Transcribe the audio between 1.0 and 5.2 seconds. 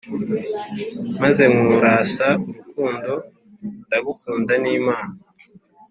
Maze nkorasa urukundo, ndagukunda ni impamo